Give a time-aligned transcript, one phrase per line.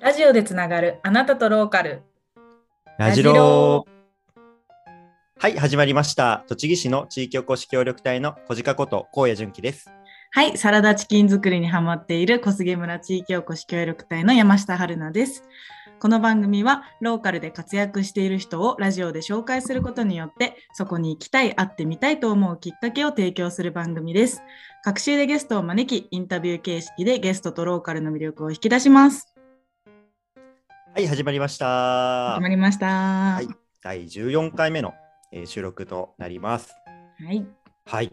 [0.00, 2.00] ラジオでつながるあなたとローカル。
[2.98, 3.90] ラジロー。
[5.38, 6.42] はい、始まりました。
[6.48, 9.90] 栃木市の地域おこし協力隊の小鹿こと高野純喜です。
[10.30, 15.44] はい、サラダチキン作りにハマっている小菅村地域おこし協力隊の山下春奈です。
[15.98, 24.40] この番組はローカルで活躍している人をラジオで紹介することによってそこに行きたい、会ってみたいと思うきっかけを提供する番組です。
[24.82, 29.29] 各週でゲストを招き、インタビュー形式でゲストとローカルの魅力を引き出します。
[31.00, 32.34] はい、始まりました。
[32.34, 32.86] 始まりました。
[32.86, 33.48] ははいい、、
[33.82, 34.92] 第14回目の、
[35.32, 36.74] えー収録となります。
[37.86, 38.12] はい。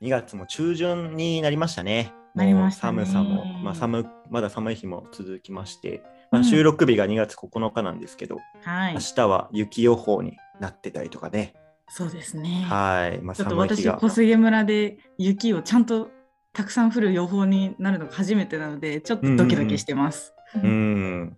[0.00, 2.14] 2月も中旬になりましたね。
[2.34, 11.52] なりましたね寒さも、まあ、寒まだ寒い日も続きまして、まあ、うん収録日が2月9日なんですけど、はい明、日は雪予報になってたりとかね。
[11.90, 12.64] そうですね。
[12.66, 13.18] はい。
[13.20, 13.86] まあ、ちょっと私。
[13.86, 16.08] 小菅村で雪をちゃんと
[16.54, 20.32] たくさん降る予報になるのが初めてなので、ちょっとドキドキしてます。
[20.54, 20.62] うん。
[20.62, 21.37] うん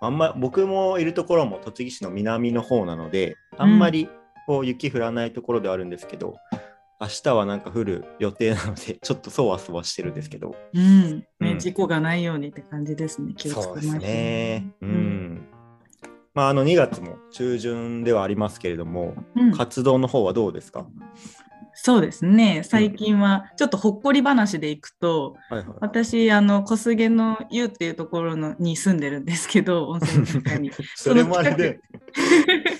[0.00, 4.08] あんま僕もいるところも栃木市の南の方なので、あんまり
[4.46, 6.36] こう雪降らないところではあるんですけど、
[7.00, 11.20] 明日はなんか降る予定なので、 ちょっとそわそわしてるんですけど、うん。
[11.20, 11.58] ねうん。
[11.58, 13.34] 事故がないようにって感じですね。
[13.36, 14.72] 気をつけましね。
[14.80, 14.92] ううん。
[14.92, 15.46] ん。
[16.32, 19.52] まあ、あの2月も中旬ではありますけれども、うん。
[19.52, 20.86] 活動の方はどうですか、
[21.78, 22.62] そうですね。
[22.64, 25.76] 最近はちょっとほっこり話でいくと、はいはい。
[25.80, 30.70] 私、あの小菅の湯っていうところのに住んでるんですけど、温泉の中に。
[30.96, 31.80] それもあれで、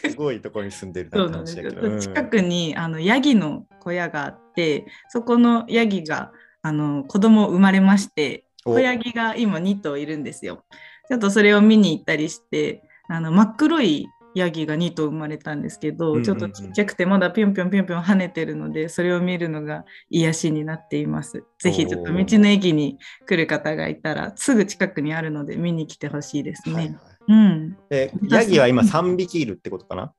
[0.08, 1.80] すごいところに住んでるそうなんですけど。
[1.82, 10.64] うん近くにあのヤギの小屋があってそこのヤギがあの子供生まれましてお子ヤギが今2頭いるんですよ。
[11.08, 21.44] ちょっとそれを見に行ったりしてあの真っ黒いヤギが2頭生まれたんですけど、うんうんうんちょっとちっちゃくてまだぴょんぴょんぴょんぴょん跳ねてるのでそれを見るのが癒しになっています。
[21.58, 26.74] ぜひちょっと道の駅に来る方がいたらすぐ近くにあるので見に来てほしいですね。
[26.74, 26.96] はいはい
[27.28, 30.12] うんでヤギは今3匹いるってことかな？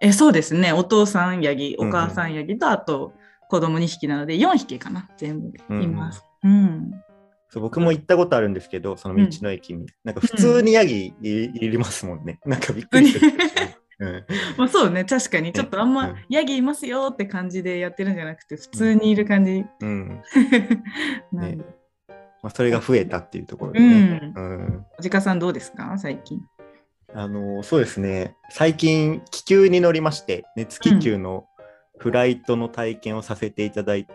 [0.00, 0.72] えそうですね。
[0.72, 3.12] お父さんヤギ、うんうんお母さんヤギと、あと
[3.48, 6.24] 子供2匹なので4匹かな、全部います。
[6.42, 6.90] うん。
[7.50, 9.86] そう僕も行ったことあるんですけど、その道の駅に。
[10.02, 12.40] なんか普通にヤギい,、りますもんね。
[12.44, 13.32] なんかびっくりする。
[14.00, 14.24] うん、
[14.56, 15.52] まあ、そうね、確かに。
[15.52, 16.16] ちょっとあんま、うん。
[16.28, 19.64] ヤギいますよって感じでやってるんじゃなくて、普通にいる感じ。
[19.80, 20.22] うん。
[21.32, 21.64] なんで。
[22.42, 23.88] まあ、それが増えたっていうところでうね。
[23.88, 24.32] ん。
[24.36, 24.86] うん。
[24.98, 26.40] おじかさんどうですか、最近。
[27.16, 31.46] あのそうですね、最近、気球に乗りまして、熱気球の
[31.98, 34.08] フライトの体験をさせていただい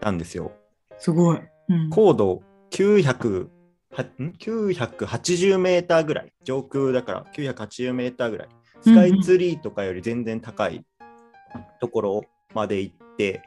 [0.00, 0.52] たんですよ。
[0.96, 1.40] すごい。
[1.68, 3.48] うん、高度900
[3.90, 8.48] はん？980メーターぐらい、上空だから980メーターぐらい、
[8.82, 10.84] スカイツリーとかより全然高い
[11.80, 13.42] ところまで行って、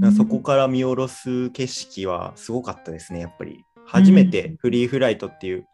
[0.00, 3.64] うんそこから見下ろす景色はすごかったですね、やっぱり。
[3.86, 5.66] 初めてフリーフライトっていう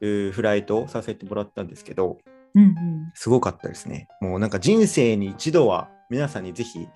[0.00, 2.18] うーフライトをさせてもらったんですけど、
[2.54, 4.08] うんうんすごかったですね。
[4.20, 6.86] もうなんか人生に一度は皆さんにぜひ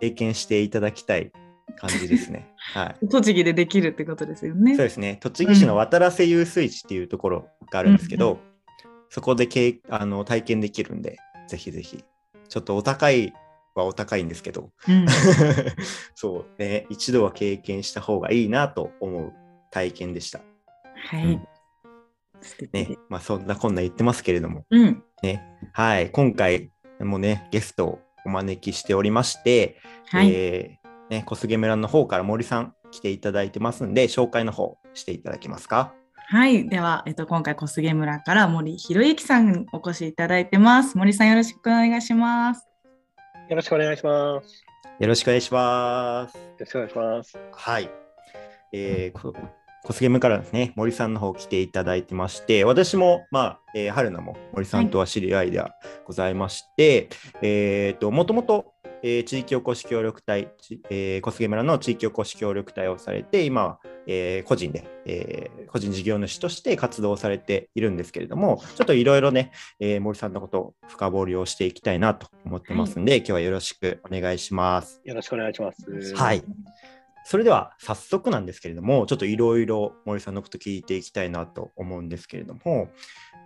[0.00, 1.32] 経験していただきたい
[1.76, 2.48] 感じですね。
[2.74, 3.08] はい。
[3.08, 4.76] 栃木でできるってことですよね。
[4.76, 5.18] そうですね。
[5.20, 8.49] 栃木市の渡良瀬遊水地っていうところがあるんですけど、うん
[9.10, 12.02] そこでけいあの体験できるんで、ぜひぜひ。
[12.48, 13.32] ちょっとお高い
[13.74, 15.06] はお高いんですけど、うん
[16.14, 19.32] そうね、一度は経験した方がいいなと思う
[19.70, 20.40] 体験でした。
[20.94, 21.24] はい。
[21.24, 21.46] うん
[22.72, 22.98] ねで。
[23.08, 25.02] まあそんなこんな言ってますけれども、うん。
[25.22, 26.70] ね、はい、今回
[27.00, 29.76] もね、ゲストをお招きしておりまして、
[30.06, 30.30] はい。
[30.32, 35.94] えーね、小菅村の方から森さん来ていただいてますんで、紹介の方していただけますか？
[36.32, 36.68] はい。
[36.68, 40.96] では、えっと、今回、小菅村から森博之さんにお越しいただいてます。
[40.96, 42.68] 森さん、よろしくお願いします。
[43.48, 44.64] よろしくお願いします。
[45.00, 46.38] よろしくお願いします。
[46.38, 47.36] よろしくお願いします。
[47.50, 47.90] はい。
[48.72, 49.34] えー、こ
[49.82, 55.72] 小菅村からですね、森さんの方来ていただいてまして、私も、まあ、えー春菜も森さんとは知り合いでは
[56.06, 57.08] ございまして、
[57.42, 58.72] えっ、と、もともと、
[59.02, 75.00] えー地域おこし協力隊、ちえー小菅村の地域おこし協力隊をされて、今は、えー個人で、えー個人事業主として活動されているんですけれども、ちょっといろいろね、えー森さんのことを深掘りをしていきたいなと思ってますんで、今日はよろしくお願いします。
[75.04, 76.14] よろしくお願いします。
[76.14, 76.42] はい。
[77.24, 82.88] それでは早速なんですけれども、ちょっといろいろ森さんのこと聞いていきたいなと思うんですけれども、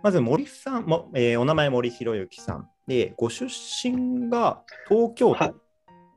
[0.03, 2.69] まず森さんも、えーお名前森博之さん。
[2.87, 5.49] で、ご出身が東京はい。
[5.49, 5.65] 都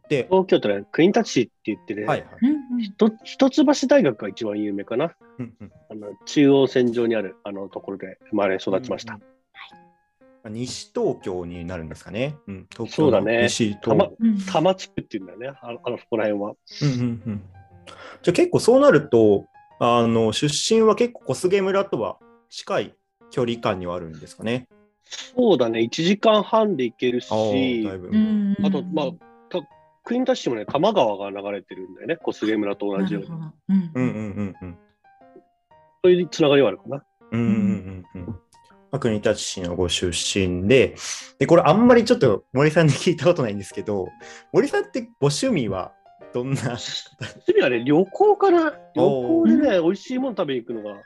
[0.09, 2.29] で、東京都ね、国立市って言ってね、はいはい。
[2.43, 5.15] うんひと一橋大学が一番有名かな。
[5.39, 5.73] うんうん。
[5.91, 9.15] あの中央線上にあるあのところで生まれ育ちました。
[9.15, 10.53] うんうん。
[10.55, 12.37] 西東京になるんですかね。
[12.47, 13.43] うん、東京のそうだね。
[13.45, 14.37] 西多摩東うん。
[14.37, 16.53] 多摩地区っていうんだよね、あのあのそこら辺は。
[16.83, 17.43] うんうんうん。
[18.23, 19.47] じゃあ結構そうなると、
[19.79, 22.19] あの出身は結構小菅村とは
[22.51, 22.95] 近い
[23.31, 24.69] 距離感にはあるんですかね。
[25.05, 28.09] そうだね、1時間半で行けるし、あーだいぶ。
[28.09, 29.07] うんあと、まあ、
[29.49, 29.61] た
[30.05, 33.29] クイーンタッシュもね、多摩川が流れてるんだよね、小菅村と同じように。
[33.29, 34.79] うんうんうんうんうん。
[36.05, 37.03] そういうつながりはあるかな。
[37.31, 38.39] うんうんうん
[38.91, 40.95] 国立市のご出身で、
[41.39, 44.09] で、これあんまりちょっと森さんに聞いたことないんですけど、
[44.51, 45.93] 森さんってご趣味は
[46.33, 46.79] どんな？
[47.45, 48.71] 次はね、旅行かな。
[48.71, 51.03] 旅お行でね、美味しいもの食べに行くのが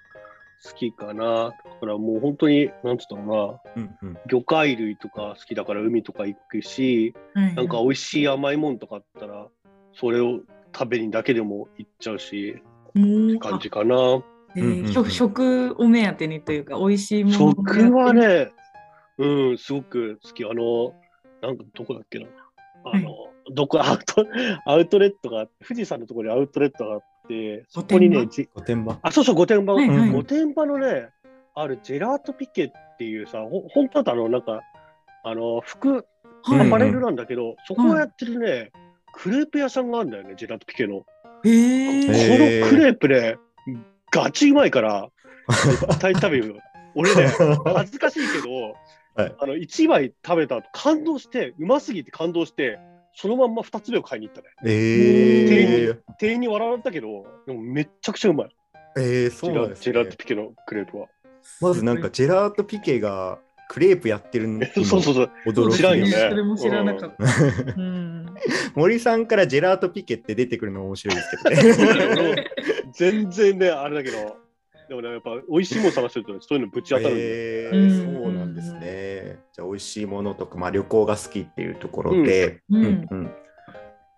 [0.65, 1.51] 好きかな。
[1.51, 3.83] だからもう本当に、なんつったのかな。
[3.83, 9.49] うんうん魚介類とか好きだから海とか行くし、はいなんか美味しい甘いもんとかあったら、
[9.95, 10.41] それを
[10.75, 12.63] 食べにだけでも行っちゃうし、
[12.95, 14.23] うん感じかな。
[14.55, 18.53] えうんうんうんー食食を目当てにというか、美味しいもの食は、ね、
[19.19, 20.45] うん、すごく好き。
[20.45, 20.95] あの、
[21.41, 22.27] なんかどこだっけな。
[22.85, 23.11] あの、
[23.53, 24.27] どこアウト、
[24.67, 28.99] アウトレットが富士山のところにアウトレットがあって、そこにね、御殿じ御殿場。
[29.03, 30.11] あ、そうそう、御殿場、はいはい。
[30.11, 31.09] 御殿場のね、
[31.55, 34.61] あるジェラートピケっていうさ、ほ本当だとあの、なんか、
[35.25, 36.05] あの、服、
[36.45, 36.67] はい。
[36.69, 38.73] アパレルなんだけど、そこをやってるね、
[39.13, 41.01] クレープ屋さんがあるんだよね、ジェラートピケの。
[41.01, 41.51] このク
[42.77, 43.37] レープね、
[44.11, 45.09] ガチうまいから、
[45.49, 46.55] 絶対食べるよ。
[46.95, 47.29] 俺ね、
[47.75, 48.77] 恥ずかしいけど、
[49.15, 49.35] はい。
[49.39, 52.79] あの1枚食べた後感動して、うますぎて感動して、
[53.15, 54.49] そのまんま2つ目を買いに行ったね。
[54.65, 58.49] えー、店員に笑われたけど、でもめっちゃくちゃうまい。
[58.97, 60.17] えー、そうなんですねジェラート。
[60.17, 61.07] ピケのクレープは。
[61.61, 63.39] まずなんかジェラートピケが
[63.69, 65.31] クレープやってるのに そうそうそう。
[65.47, 67.25] 驚き知らんよねそれも知らなかった。
[67.77, 68.27] うん
[68.75, 71.63] 森さんからジェラートピケって出てくるの面白いですけど
[72.35, 72.47] ね。
[72.93, 74.37] 全然ね、あれだけど、
[74.89, 77.15] でもね、やっぱ美味しいもの探してると、ね、そういうのぶち当たる。
[77.19, 77.81] えうん。
[77.89, 79.39] ー、そうなんですね。
[79.53, 82.85] じゃあ美味しいものとか、まあ、旅行が好きっていうところで、うん。
[82.85, 83.07] うん。
[83.11, 83.31] うん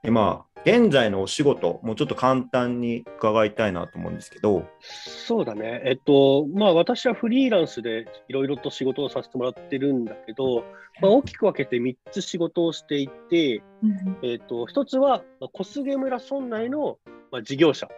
[0.04, 5.82] でまあ現在のお仕事もうちょっと簡単に伺いたいなと思うんですけど、そうだね。
[5.84, 10.64] えっと、まあ私はフリーランスでいろいろと仕事をさせてもらってるんだけど、
[11.02, 14.16] まあ、大きく分けて3つ仕事をしていて、うん。
[14.22, 16.98] えっと、1つはまあ小菅村村内の
[17.30, 17.88] まあ事業者、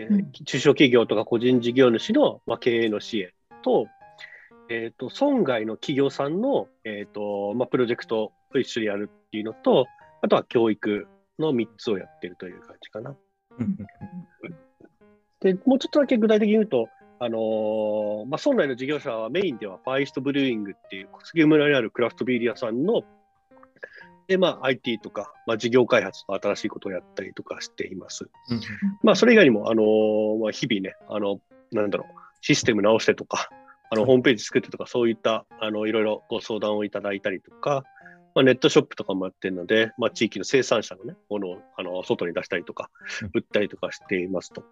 [0.00, 3.30] えーうん中小企業とか個人事業主のまあ経営の支援
[3.62, 3.86] と、
[4.68, 9.86] えっと、村外の企業さんの、えっとまあ、プロジェクトと一緒にやるっていうのと、
[10.22, 11.06] あとは教育
[11.38, 13.16] の3つをやってるという感じかな。
[13.58, 13.76] うん
[15.40, 16.88] で、もうちょっとだけ具体的に言うと、
[17.18, 23.02] あのーまあ、村内の事業者はメインではファイストブルーイングっていう小菅村にあるクラフトビール屋さんの、
[24.30, 28.30] で、まあ、IT とか、まあ、事業開発と新しいことをやったりとかしています。
[28.48, 28.60] うん
[29.02, 31.40] まあ、それ以外にも、あのーまあ、日々ね、あの、
[31.72, 33.50] なんだろう、システム直してとか、
[33.90, 37.82] あの、ホームページ作ってとか、そういった、あの、いろいろご相談をいただいたりとか、
[38.36, 42.88] まあ、ネットショップとかもやってるので、まあ、地域の生産者のね、ものを、あの、外に出したりとか
[43.22, 44.62] うん、売ったりとかしていますと。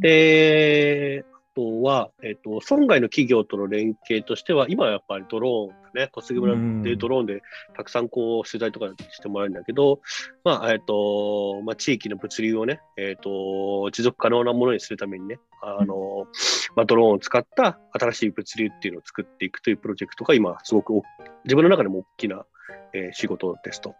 [0.00, 7.42] で、あとは、えっ、と、村外の企業との連携としては、今はやっぱりドローンだね、小杉村でドローンで
[7.74, 10.00] たくさんこう取材とかしてもらえるんだけど、
[10.44, 16.28] まあ、えっ、と、まあ、地域の物流をね、えっ、と、持続可能なものにするためにね、あの、
[16.76, 21.02] まあ、ドローンを使った新しい物流っていうのを作っていくというプロジェクトが今、すごくお
[21.44, 22.44] 自分の中でも大きな、
[22.92, 23.96] えー仕事ですと。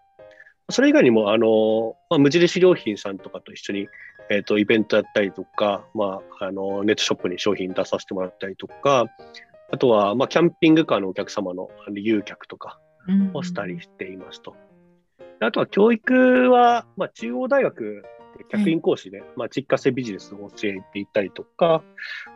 [0.70, 3.88] それ以外にも、あの、まあ、無印良品さんとかと一緒に、
[4.30, 9.06] えっ、と、イベントやったりとか、まあ、あの、ネットショップに商品出させてもらったりとか、
[9.70, 14.56] あとは、まあ、キャンピングカーのお客様の誘客とかうんをしたりしていますと。
[15.40, 18.02] であとは、教育は、まあ、中央大学
[18.36, 21.82] で客員講師で、まあ、実家性ビジネスを教えていたりとか、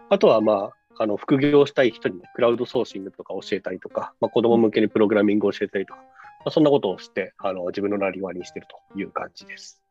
[0.09, 6.01] あとは、まあ、あの副業したい人に、ね、クラウドソーシングとか教えたりとか、まあ、子供向けにプログラミングを教えたりとか、
[6.45, 9.83] まあ、そんなことをして、あの自分のなりわいにしてるという感じです。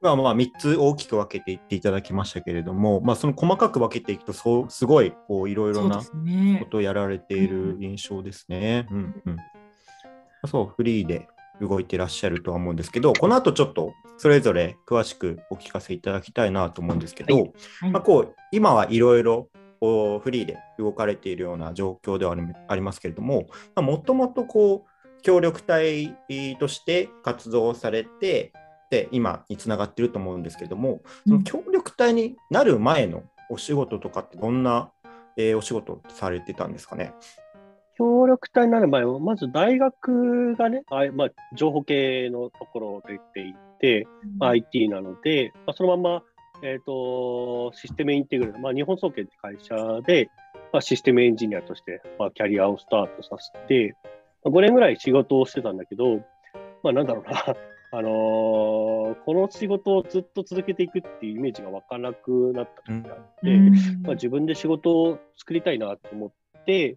[0.00, 6.04] まあまあ3つ大きく分けていっていただきましたけれども、まあ、その細かく分けていくとそうすごいこういろいろなこ
[6.70, 8.86] とをやられている印象ですね。
[8.90, 9.36] うんうん、
[10.46, 11.28] そうフリーで
[11.60, 17.52] 動いてらっしゃるとは思うんですけどこの後ちょっとそれぞれ詳しくお聞かせいただきたいなと思うんですけど、はい。
[17.80, 17.90] はい。
[17.90, 19.48] まあ、こう今はいろいろ
[19.80, 22.36] こうフリーで動かれているような状況では
[22.68, 26.14] ありますけれどももともとこう協力隊
[26.58, 28.52] として活動されて
[28.90, 34.90] で今につながっていると思うんですけれどもその協力隊になる前のお仕事とかってどんな、
[35.36, 37.12] えーお仕事されてたんですかね？
[37.98, 44.06] 協力隊になる前は、まず大学がね、あまあ、情報系のところを出ていて、
[44.38, 46.22] まあ、IT なので、まあ、そのまま、
[46.62, 49.74] えっ、と、システムインテグラル、まあ、日本総研って会社
[50.06, 50.30] で、
[50.72, 53.94] まあ、システムエンジニアとして、まあ、キャリアをスタートさせて、
[54.44, 56.18] まあ、5年ぐらい仕事をしてたんだけど、
[56.82, 57.56] まあ、なんだろうな、
[57.92, 63.72] あのーこの仕事をずっと続けていくっていうイメージが湧かなくなった時があって、うん。
[64.02, 66.96] まあ、自分で仕事を作りたいなと思って、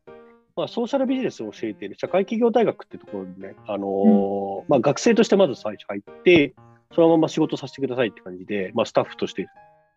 [0.56, 6.54] まあ、ソーシャルビジネスを教えている社会企業大学ってところにね、あのーまあ、学生としてまず最初入って、
[6.94, 9.48] そのまま仕事させてくださいって感じで、まあ、スタッフとして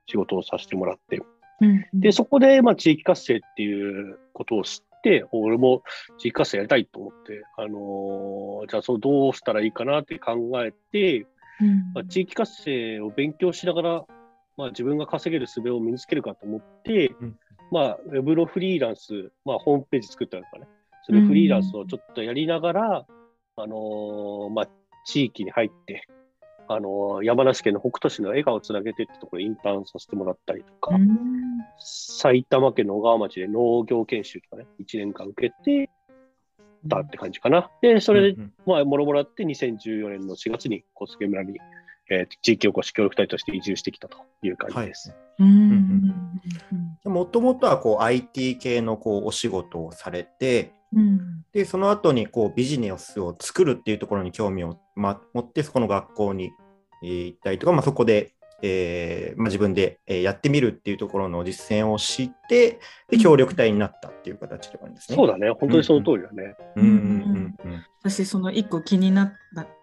[0.07, 1.21] 仕事をさせてもらって、
[1.61, 5.83] うんで、そこで、まあ、地域活性っていうことを知って、俺も
[6.19, 11.27] 地域活性やりたいと思って、あのーじゃあ、そうどうしたらいいかなって考えて、
[11.61, 11.93] うん。
[11.95, 14.05] まあ、地域活性を勉強しながら、
[14.57, 17.37] まあ、自分が稼げる術を身につけるかと思って、うん。
[17.71, 20.67] まあ、ウェブのフリーランス、まあ、ホームページ作ったりとかね、
[21.05, 23.07] それフリーランスをちょっとやりながら、
[23.57, 24.69] あのーまあ、
[25.07, 26.07] 地域に入って、
[26.75, 31.17] あのー山梨県の北杜市の笑顔をつなげてってところでインターンさせてもらったりとか、うん。
[31.79, 35.91] 埼玉県の小川町で農業研修とかね、1年間受けて
[36.89, 37.71] たって感じかな。
[37.81, 41.59] で、それで、うんまあ、もろもろあって、2014年の4月に小菅村に、
[42.11, 45.15] えー地域おこし協力隊として移住してきたという感じです。
[45.39, 46.15] うん
[47.05, 51.45] もともとはこう IT 系のこうお仕事をされて、うん。
[51.53, 56.53] で、その後にこうビジネスを作るっていうところに興味を、ま、持って、そこの学校に、えー
[57.03, 58.33] 行ったりとか、まあ、そこで、
[58.63, 62.79] えーまあ、自分でえーやってみるっていうところの実践をして、
[63.11, 65.17] で、協力隊になったっていう形ではあるんですね。
[65.17, 66.55] そうだね、本当にその通りだね。
[66.77, 67.85] うんうんうんうん。
[68.03, 69.33] 私その一個気になっ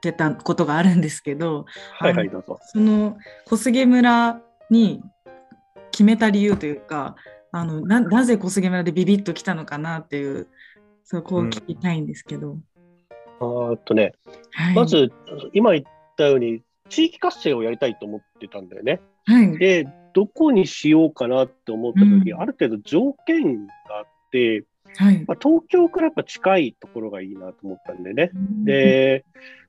[0.01, 2.59] てたことがあるんですけどはいはい、どうぞ。
[2.63, 5.01] その小菅村に
[5.91, 7.15] 決めた理由というか
[7.51, 10.47] あのななぜ小菅村でビビッと来たのかなっていう
[11.03, 12.57] そこを聞きたいんですけど、
[13.39, 14.13] あーっとね、
[14.51, 15.11] はい、ま、ず、
[15.53, 15.83] 今言っ
[16.15, 19.01] たように、地域活性をやりたいと思ってたんだよね。
[19.25, 22.41] はい、で、どこにしようかなって思った時、うん。
[22.41, 24.65] ある程度条件があって、
[24.97, 25.23] はい。
[25.27, 28.31] まあ、東京からやっぱ近いところがいいなと思ったんでね。、
[28.65, 29.25] で、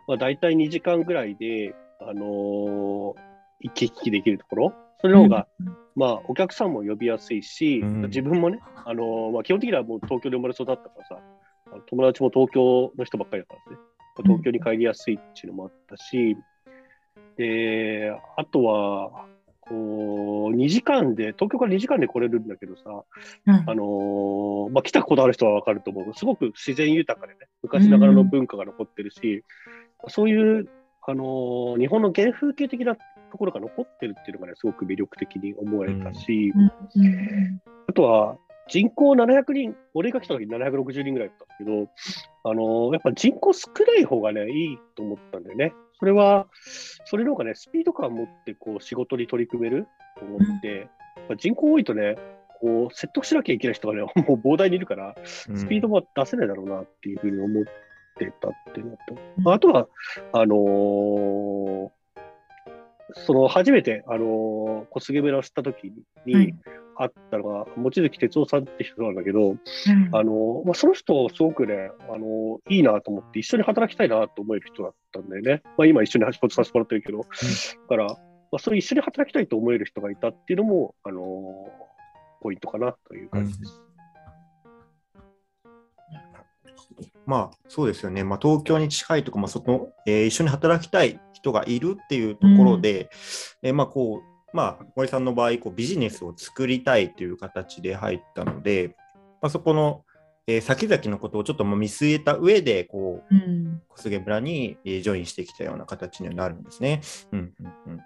[0.08, 3.14] まあ、大体2時間ぐらいで、あのー
[3.62, 5.46] 行き来できるところ、それの方が、
[5.94, 8.02] まあ、お客さんも呼びやすいし、うん。
[8.04, 11.18] 自分もね、あのーまあ、基本的にはもう東京で生まれ育ったからさ、
[11.88, 13.78] 友達も東京の人ばっかりだからね、
[14.24, 16.36] 東京に帰りやすいっていうのもあったし、
[17.40, 19.24] で、あとは、
[19.62, 22.82] こう、2時間で、東京から2時間で来れるんだけどさ、
[23.46, 26.14] うんあのーまあ、来たことある人はわかると思う。
[26.14, 29.42] すごく自然豊かでね、昔ながらの文化が残ってるし、
[30.08, 30.68] そういう、
[31.06, 33.00] あのー日本の原風景的なと
[33.38, 38.36] ころが残ってるっていうのがね、すごく魅力的に思えたし、うんうんあとは
[38.68, 41.90] 人口700人、俺が来た時760人ぐらいだったんだけど、
[42.44, 45.72] あのーやっぱ人口少ない方がね、いいと思ったんだよね。
[46.00, 46.46] それは、
[47.04, 49.86] それの方がね、スピード感を持ってこう仕事に取り組める
[50.18, 52.16] と思って、やっぱ人口多いとね、
[52.60, 57.64] こう説得しなきゃいけない人がね、 もう膨大にいるから、スピードも出せないだろうなっていうふうに思っ
[58.18, 58.98] てたっていうの
[59.42, 59.88] と、あとは、
[60.32, 61.90] あのー
[63.12, 65.92] その初めて、あのー小菅村を知った時
[66.24, 66.54] に、はい
[67.00, 69.56] 会ったのが、望月哲夫さんって人なんだけど、うん。
[70.12, 75.62] あのーまあ、その人、すごくね、あのーいいなと思って、一緒に働きたいなと思える人だったんだよね。
[75.78, 77.26] まあ、今、一緒に仕事させてもらってるけど、だ
[77.88, 78.16] から、ま
[78.56, 81.90] あ、そういう一緒に働きたいと思える人がいたっていうのも、あのー
[82.42, 83.82] ポイントかなという感じです。
[87.26, 93.10] まあそうですよね、まあ、東京に近いとか、まあそこえー一緒に働きたい人がいるっていうところで、
[93.62, 98.96] えーまあこうまあ、森さんの場合こう、ビジネスを作りたいという形で入ったので、
[99.40, 100.04] まあ、そこの、
[100.46, 107.02] えー先々のことをちょっとまあ見据えた上でこううん小菅村にえージョインしてきたような形にはなるんですね。
[107.30, 108.00] うんうんうん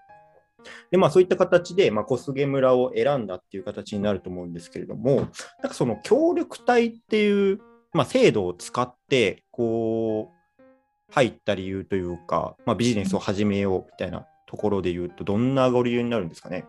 [0.91, 5.27] でまあ、そういった形で、まあ、小菅村を選んだっていう形になると思うんですけれども、なん
[5.69, 7.61] かその協力隊っていう、
[7.93, 10.63] まあ、制度を使って、こう、
[11.11, 16.65] 入った理由というか、まあ、ビジネスを始めようみたいなところで言うと、どんなご理由になるんですかね？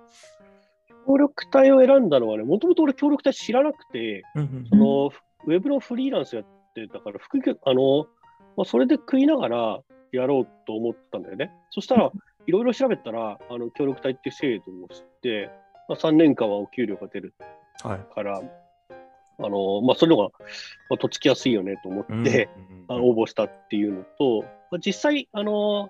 [1.07, 5.11] 協力隊を選んだのはね、もともと俺協力隊知らなくて、うんうんその
[5.47, 8.07] ウェブのフリーランスやってたから、副業、あの、
[8.57, 9.79] まあ、それで食いながら
[10.11, 11.51] やろうと思ったんだよね。
[11.69, 12.11] そしたら、
[12.47, 15.51] いろいろ調べたら、あの、協力隊っていう制度を知って、
[15.87, 17.33] まあ、3年間はお給料が出る
[17.83, 18.41] はいから、
[19.37, 20.29] あの、まあ、それのが、
[20.89, 25.89] まあ、とっつきやすいよねと思って、うんうんうんあの応募したっていうのと、まあ、実際、あの、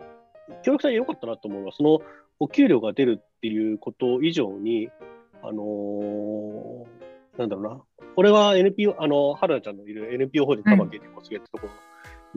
[0.63, 1.99] 協力隊で良かったなと思うのは、その
[2.39, 4.89] お給料が出るっていうこと以上に、
[5.41, 7.05] あのー
[7.37, 11.73] なんだろうな、俺は NPO、あの、春菜ちゃんのいる NPO 法人玉木に小菅ってところ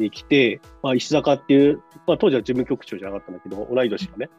[0.03, 4.31] に来て、まあ、石坂っていう、まあ、当時は事務局長じゃなかったんだけど、同い年のね、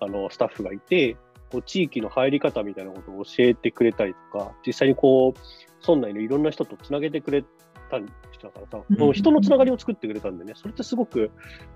[0.00, 1.16] あの、スタッフがいて、
[1.50, 5.40] こう地域の入り方みたいなことを教えてくれたりとか、実際にこう、
[5.86, 7.44] 村内のいろんな人とつなげてくれ
[7.90, 7.98] た
[8.40, 8.98] 人だからさ、うん。
[8.98, 11.30] もう人のつながりを作ってくれたんでね、それってすごく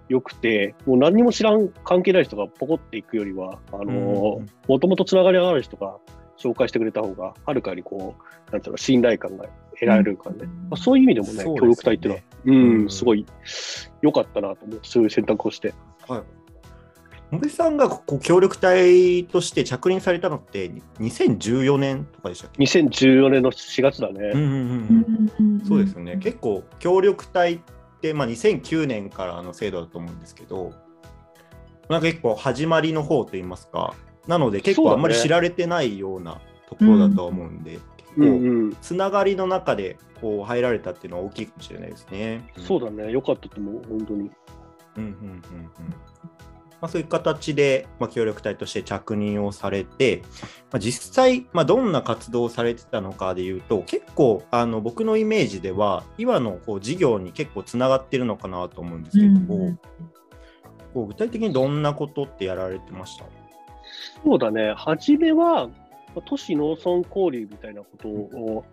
[0.09, 5.99] 良くて、もう何にも知らん関係ない人がポコっていくよりは、あのうんもともとつながりがある人が
[6.39, 9.45] 紹介してくれた方が、はるかにこう、なんていうの、信頼感が
[9.75, 13.27] 得られるからね、まあ、そういう意味でもね、協力隊っていうのは、うんうん、すごい
[14.03, 15.75] 良かったなと思って、そういう選択をして。
[16.09, 16.23] はい。
[17.31, 24.31] 森さんがこう協力隊として着任されたのって2014年とかでしたっけ？2014年の4月だね。
[24.35, 26.19] うんうんうんうんそうですよね。
[26.19, 27.61] 結構協力隊っ
[28.01, 30.73] て、まあ、2009年からの制度だと思うんですけど、
[31.89, 33.95] なんか結構始まりの方といいますか、
[34.27, 37.79] なので結構あんまり知られてないようなところだと思うんで、
[38.81, 42.49] つながりの中でこう入られたっていうのは大きいかもしれないですね。
[42.59, 44.31] そうだね、良かったと思う、本当に。
[44.97, 45.43] うんうんうんうん
[46.81, 50.23] まあ、そういう形で、まあ、協力隊として着任をされて、
[50.71, 59.79] まあ、実際、まあ、どんな活動をされてたのかでいうと結構あの僕のイメージでは今のこう事業に結構つながってるのかなと思うんですけど、うん
[60.93, 63.25] こう具体的にどんなことってやられてました？
[64.23, 65.73] そうだね、初めは、ま
[66.19, 68.65] あ都市農村交流みたいなことを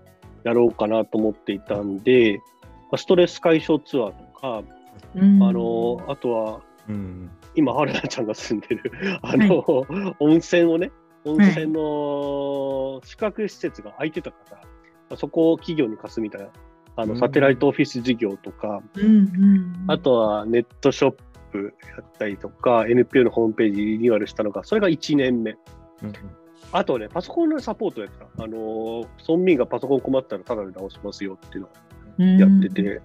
[0.44, 4.62] やろうかなと思っていたんで、まあストレス解消ツアーとか、
[5.16, 5.42] うん。
[5.42, 8.92] あのあとはうん今、春菜ちゃんが住んでる
[9.22, 9.86] あの、
[10.20, 10.92] 温泉をね、
[11.26, 14.64] 温泉の宿泊施設が空いてたから、ま
[15.12, 16.48] あそこを企業に貸すみたいな、
[16.96, 17.10] あうん。
[17.10, 19.86] のサテライトオフィス事業とか、うんうん。
[19.88, 21.16] あとはネットショッ
[21.52, 25.52] プやったりとか、NPO のホームページリニューアルしたのが、それが1年目。
[26.04, 26.14] うん
[26.74, 28.26] あとね、パソコンのサポートやってた。
[28.44, 31.70] あのー村民がパソコン困ったらタダで直しますよっていうのを
[32.20, 33.02] うんやってて、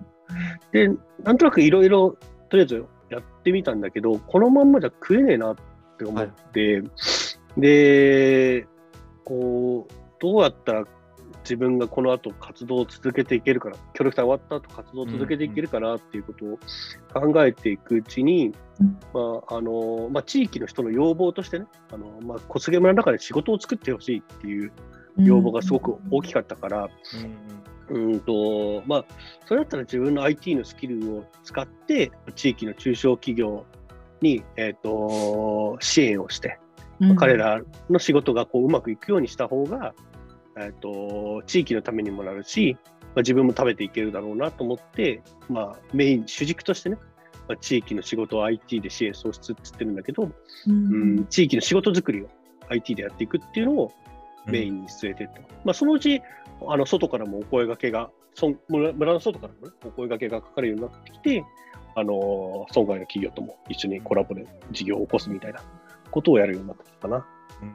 [0.72, 0.88] で、
[1.24, 2.16] なんとなくいろいろ、
[2.48, 5.56] とりあえずやってみたんだけど、このまんまじゃ食えねえなっ
[5.98, 6.82] て思って、
[7.56, 8.66] で、
[9.24, 10.84] こう、どうやったら
[11.42, 16.58] 自分がこの後活動を続けていけるかな、協力隊終わった後活動を続けていけるかなっていうことを
[17.12, 18.98] 考えていくうちに、うん。
[19.12, 24.72] まああのまあ、地域の人の要望としてね、あのまあ、小菅村の中で仕事を作ってほしいっていう
[25.18, 27.75] 要望がすごく大きかったから、うん
[28.20, 29.04] とまあ、
[29.46, 33.64] それだったら自分の IT のスキルを使って、地域の中小企業
[34.20, 36.58] に、えー、と支援をして、
[37.00, 37.16] うん。
[37.16, 39.94] 彼らの仕事がこううまくいくようにした方が、
[40.58, 46.98] えー、と地域のためにもなるし、まあ、自分も食べていけるだろうなと思って、まあ、メイン、主軸としてね、
[47.48, 50.32] まあ、地域の仕事を IT で支援創出って言ってるんだけど、う
[50.66, 52.28] うんん、地域の仕事作りを
[52.68, 53.92] IT でやっていくっていうのを
[54.46, 55.40] メインに据えていった。
[55.64, 56.22] まあ、そのうち、
[56.68, 61.44] あの外からもお声掛けが、そん村村の外からも、ね、お声掛けがかかるようになってきて、
[61.94, 65.60] あの村外の企業とも一緒にコラボで事業を起こすみたいな
[66.10, 67.26] ことをやるようになってきたかな。
[67.62, 67.74] うん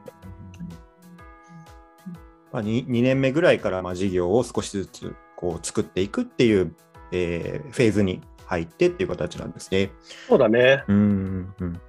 [2.52, 6.76] まあ、2, 2年目ぐらいからまあ事業を少しずつこう作っていくっていう、
[7.12, 9.92] えーフェーズに入ってっていう形なんですね。
[10.28, 10.84] そうだね。
[10.88, 11.82] うんうん、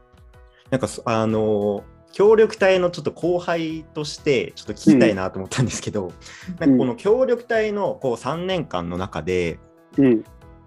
[0.70, 6.12] なんかそあの協力隊のちょっと後輩としてちょっと聞きたいなと思ったんですけど、
[6.58, 9.58] なんかこの協力隊のこう3年間の中で、
[9.96, 10.24] うん。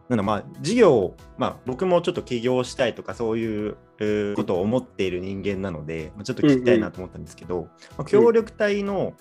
[0.10, 9.14] なんだまあ事業を、まあ、僕もちょっと起業したいとかそういうえーことを思っている人間なので、まあちょっと聞きたいなと思ったんですけど、まあ、協力隊の、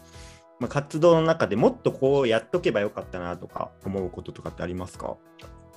[0.61, 5.17] まあ、活動の中でもっとこうやっとけばよかったなとか思うこととかってありますか、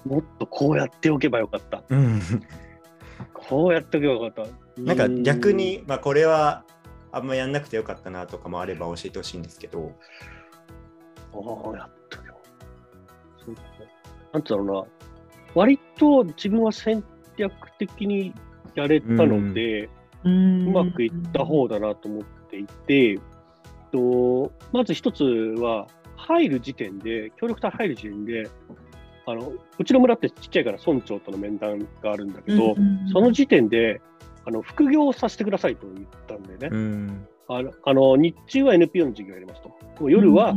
[0.06, 1.84] もっとこうやっておけばよかった。
[1.90, 2.22] うん、
[3.34, 4.67] こうやっておけばよかった。
[4.78, 6.64] なんか逆に、まあ、これは
[7.12, 9.94] あんまやんなくてよかったなとかもあれば教えてほしいんですけど。
[11.34, 12.38] ああ、やったよ。
[13.44, 13.62] そうか
[14.34, 14.84] なんてだろうな。
[15.56, 17.04] 割と自分は戦
[17.38, 18.34] 略的に
[18.76, 19.90] やれたので、
[20.24, 23.20] ううまくいった方だなと思っていて、
[23.92, 25.88] とまず一つは、
[26.18, 28.50] 入る時点で、協力隊入る時点で、
[29.26, 32.76] あのうちの村ってちっちゃいから村長との面談があるんだけど、
[33.12, 34.02] その時点で
[34.48, 40.54] あの副業をさせてくださいと言ったんでね、うんあのあの日中は NPO の授業をやりますと、夜は、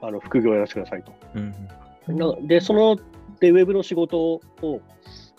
[0.00, 1.12] あの副業をやらせてくださいと。
[1.34, 1.54] うん
[2.16, 2.96] なで、その
[3.40, 4.40] でウェブの仕事を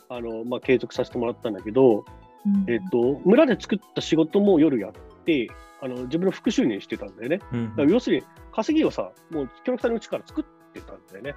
[0.10, 2.06] あの、まあ、継続させてもらったんだけど、
[2.68, 4.92] えっと、村で作った仕事も夜やっ
[5.26, 5.50] て、
[5.82, 7.40] あの自分の副収入してたんだよね。
[7.52, 11.36] うんだから要するに、稼ぎをさ、もう協力隊のうちから作ってたんだよね。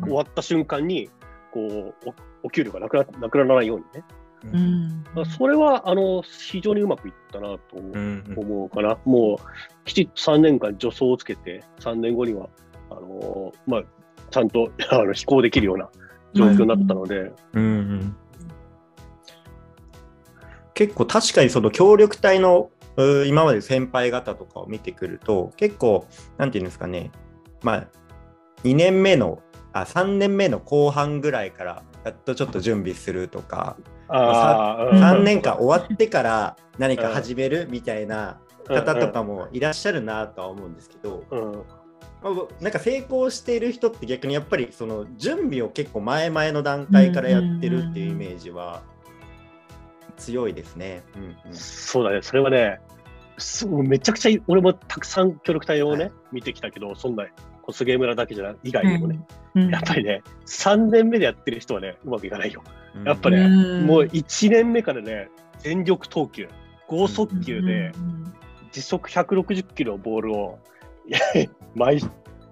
[0.00, 1.08] 終わった瞬間に、
[1.52, 4.04] こうお、お給料がなくななくならないようにね。
[4.44, 5.04] うん。
[5.26, 8.98] それはあの非常にうまくいったなと思う,、うん思うかな。
[9.04, 12.48] もうきちっと3年間助走をつけて、3年後には
[12.90, 13.82] あの、まあ、
[14.30, 15.88] ちゃんと あの飛行できるような
[16.34, 18.16] 状況になったので、うんうん。
[20.74, 27.10] 結構確かにその協力隊のう今まで先輩方とかを見てくると結構なんていうんですかね。
[27.62, 27.86] まあ
[28.64, 29.40] 2年目の
[29.72, 33.76] あ3年目の後半ぐらいからやっとちょっと準備するとか、
[34.08, 41.52] あー3年間終わってから何か始めるみたいな方とかもいらっしゃるなとは思うんですけど、うん、
[42.22, 48.82] まあなんか成功している人って逆にやっぱりその準備を結構前々の段階からやってるっていうイメージは
[50.16, 51.02] 強いですね。
[51.16, 51.54] うんうん。
[51.54, 52.80] そうだね、それはね、
[53.38, 56.12] そうめちゃくちゃ俺もたくさん協力隊をね、はい。
[56.32, 57.24] 見てきたけど、そんな
[57.68, 59.20] 小菅村だけじゃない以外にもね、
[59.54, 59.70] うん。
[59.70, 62.62] やっぱりね、3年目でやってる人はね、うまくいかないよ。
[62.94, 63.04] うん。
[63.04, 63.48] やっぱねう
[63.82, 63.86] ん。
[63.86, 65.28] もう1年目からね、
[65.58, 66.48] 全力投球、
[66.86, 68.32] 剛速球でうん。
[68.72, 70.58] 時速160キロのボールを
[71.06, 71.18] いや
[71.74, 72.00] 毎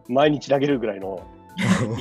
[0.09, 1.27] 毎日投げるぐらいの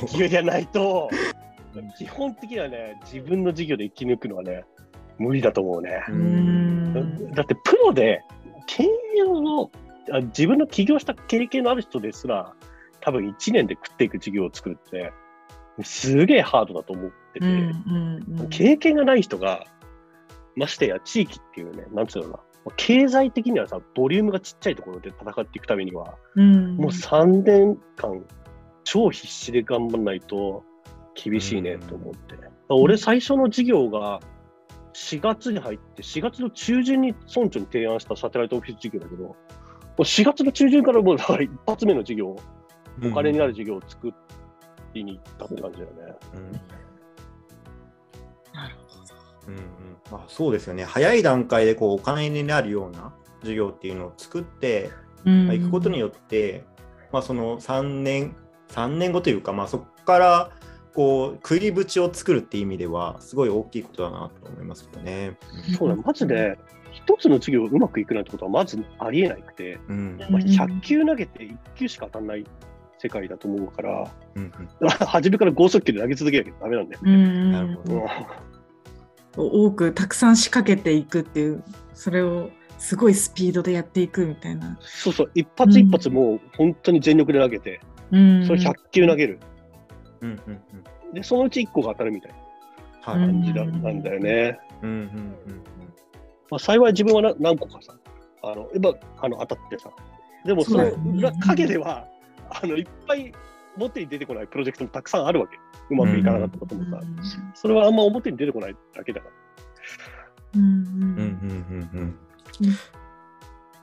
[0.06, 1.10] 勢いじゃないと、
[1.98, 4.64] 基本的にはね、自分の授業で生き抜くのはね、
[5.18, 6.02] 無理だと思うね。
[6.08, 8.22] うだってプロで
[8.66, 8.88] 経営
[9.24, 9.70] の
[10.12, 12.54] あ自分の起業した経験のある人ですら
[13.06, 15.12] 多分1年で食っていく事業を作るって
[15.84, 18.48] すげえハードだと思ってて、うんうんうん。
[18.48, 19.64] 経験がない人が
[20.56, 22.72] ましてや地域っていうねなんつうのかな。
[22.76, 26.76] 経済的にはさボリュームがちっちゃいところで戦っていくためには、うん。
[26.76, 28.24] もう3年間
[28.82, 30.64] 超必死で頑張んないと
[31.14, 32.34] 厳しいねと思って、
[32.68, 34.18] 俺最初の事業が
[34.94, 39.36] 4月に入って、4月の中旬に村長に提案したサテライトオフィス事業だけど、も
[39.98, 42.34] う4月の中旬からもうだから一発目の事業、
[43.04, 44.12] お金になる事業を作
[44.94, 46.14] りに行ったって感じだよね。
[46.34, 46.52] うん。
[48.52, 49.14] なるほど
[49.48, 49.62] うんうん。
[50.10, 50.84] まあ、そうですよね。
[50.84, 54.90] 早い段階でこうお金になるような授業っていうのを作って、
[55.24, 55.46] うん。
[55.46, 56.64] まあ、いくことによって、
[57.12, 58.34] まあ、その3年
[58.68, 60.50] 3年後というか、まあ、そこから
[60.94, 65.36] こう食い縁を作るっていう意味ではすごい大きいことだなと思いますけどね。
[65.78, 66.58] そうだ、まずね、
[66.92, 70.18] 一つの授業がうまくいくなんてことはまずありえなくて、うん。
[70.30, 72.44] まあ、100球投げて1球しか当たんない
[72.98, 74.52] 世界だと思うから、うん
[74.88, 77.00] 初めから剛速球で投げ続けなきゃダメなんだよ。
[77.02, 77.94] うんなるほど。
[77.94, 79.66] うん。
[79.66, 84.78] 多くたくさん仕掛けていくっていうそれをすごいスピードでやっていくみたいな。
[84.80, 87.80] そうそう、一発一発もう本当に全力で投げて、
[88.10, 88.46] うん。
[88.46, 89.40] それ100球投げる。
[90.20, 90.60] うんうん
[91.08, 91.14] うん。
[91.14, 92.38] で、そのうち1個が当たるみたいな
[93.02, 94.58] 感じだなんだよね。
[94.82, 95.62] うんうんうん
[96.50, 97.94] まあ、幸い自分はな何個かさ、
[98.42, 99.90] あのやっぱあの当たってさ、
[100.44, 101.18] でもそのそうだよね。
[101.18, 102.06] 裏陰では、
[102.62, 103.32] あのいっぱい
[103.76, 105.58] 表に出てこないプロジェクトもたくさんあるわけ。
[105.90, 107.00] うまくいかなかったこともさ、
[107.54, 109.32] それはあんま表に出てこないだけだから。
[110.56, 112.18] うんうんうんうんうんうん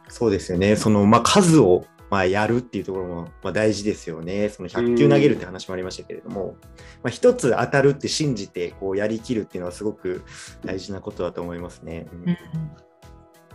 [0.09, 0.75] そうですよね。
[0.75, 4.49] その、まあ、数を、まあ、やるっていうところも、まあ、大事ですよね。
[4.49, 6.55] その100球投げるって話もありましたけれども、
[7.01, 10.23] まあ、一つ当たるって信じてこうやりきるっていうのはすごく
[10.63, 12.07] 大事なことだと思いますね。
[12.13, 12.37] うんうん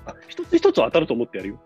[0.06, 1.60] あ一つ一つは当たると思ってやるよ。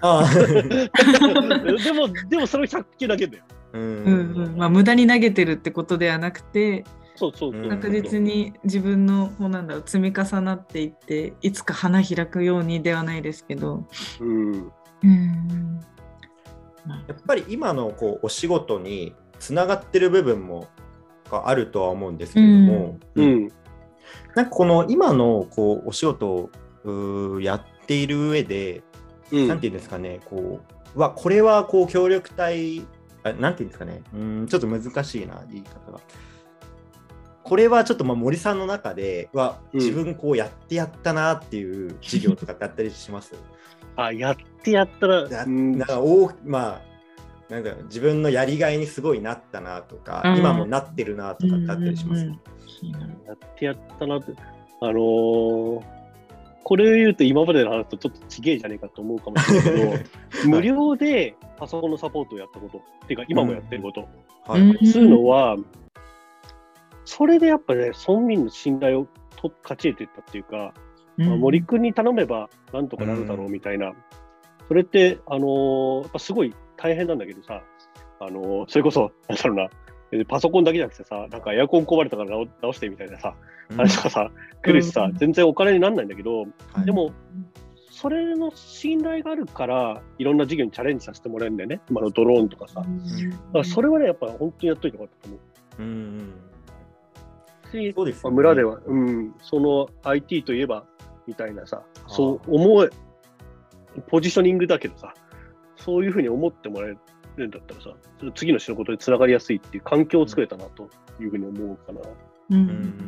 [0.00, 3.44] ああ でも、でもそれを100球だけだよ。
[3.72, 4.10] ううんう
[4.48, 6.84] んんまあ、無駄に投げてるってことではなくて
[7.16, 13.86] そうそう確実に自分のこうなんだろう積み重なっていっていつか花開くようにではないですけど。
[14.20, 14.72] うん。
[15.02, 15.80] うん
[17.08, 20.68] やっぱり今のこうお仕事につながってる部分も
[21.30, 23.48] があるとは思うんですけれども、うん。
[24.36, 26.50] なんかこの今のこうお仕事
[26.84, 28.84] をやっている上で、
[29.32, 29.48] うん。
[29.48, 30.60] なんていうんですかね、こ
[30.94, 32.86] う、うわ、これはこう協力隊、
[33.22, 36.00] あなんていうんですかね、うん、ちょっと難しいな、言い方が。
[37.42, 39.80] これはちょっとまあ森さんの中で、うわ、うん。
[39.80, 43.34] 自分こうやってやったなっていう事業とかってあったりします？
[43.96, 46.80] あ、やってやったら、なんか大ま
[47.48, 50.36] あ、なんだろう自分のやりがいにすごいなったなとか、うん。
[50.38, 52.36] 今もなってるなとかってあったりします、うんうんうん。
[53.26, 54.32] やってやったなって、
[54.80, 55.95] あのー
[56.68, 64.08] これを言うと今までの話とちょっとちげえじゃねえかと思うかもしれないけど、 無料でパソコンのサポートをやったこと、っていうか今もやってること、
[64.48, 64.60] はい。
[64.62, 64.84] うん。
[64.84, 65.56] そういうのは、
[67.04, 70.74] それでやっぱね、村民の信頼をと勝ち得ていったっていうか、
[71.18, 73.92] まあ森君に頼めばなんとかなるだろうみたいな、
[74.66, 77.62] それって、あのーやっぱすごい大変なんだけどさ、
[78.18, 79.68] あのーそれこそ、なんだろうな、え
[80.28, 83.34] パソコンだけじゃなくてさ、なんかエアコン壊れたから直直してみたいなさ、
[83.70, 83.76] うん。
[83.76, 84.30] 話とかさ、
[84.62, 85.16] 来るしさう、ん。
[85.16, 86.46] 全然お金にならないんだけど、は
[86.82, 86.84] い。
[86.84, 87.12] でも、
[87.90, 92.80] それの信頼があるから、いろんな事業にチャレンジさせてもらえるんだよね、今のドローンとかさ。
[92.80, 92.88] だか
[93.54, 95.38] らそれはね、やっぱ本当にやっといてよかったと思
[95.78, 95.82] う。
[95.82, 95.92] うんう
[96.22, 96.32] ん
[97.76, 98.22] し、そうですよね。
[98.24, 100.84] まあ村では、うん、その IT といえば
[101.26, 102.90] みたいなさ、そう思え、
[104.08, 105.14] ポジショニングだけどさ、
[105.76, 106.96] そういうふうに思ってもらえ
[107.40, 107.90] るんだったらさ、
[108.34, 110.88] 次の仕事につながりやすいっていう環境を作れたなと
[111.20, 112.00] いうふうに思うかな。
[112.50, 113.06] うんうん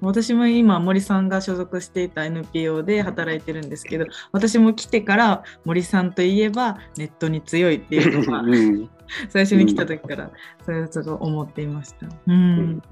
[0.00, 8.90] 私も今森さんが所属していた NPO で働いてるんですけど私も来てから森さんといえばネットに強いっていうのがうん
[9.30, 10.30] 最初に来た時から、
[10.64, 12.06] それをちょっと思っていました。
[12.26, 12.34] うん。
[12.34, 12.82] うん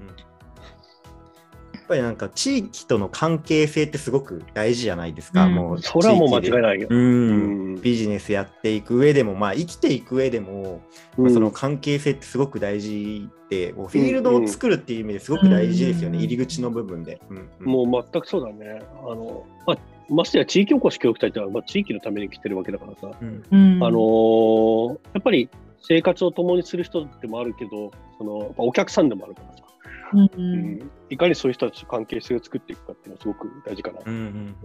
[1.87, 5.55] ぱりなんか地域との関係性ってすごく大事じゃないですか、うん。
[5.55, 6.51] もうそれはもう間違いい。
[6.51, 6.87] ないよ。
[6.89, 6.99] うん。
[6.99, 7.81] うん。
[7.81, 10.81] ビジネスやっていく上でも、まあ、生きていく上でも、
[11.17, 17.19] まあその関係性ってすごく大事で、フィールドを作るっていう意味ですごく大事ですよね、うん入り口の部分で。
[17.29, 17.65] うんうん。
[17.89, 18.81] もう全くそうだね。
[19.01, 19.77] あのまあ、
[20.09, 25.49] ましてや地域おこし協力隊ってのは、まあ、地域のために来てるわけだからさ、あのーやっぱり
[25.85, 29.62] 生活を共にする人でもあるけど、そのお客さんでもあるからさ、
[30.13, 34.55] うんうんいかにそういう人たちと関係性を作っていくかっていうのはすごく大事かなとうんうん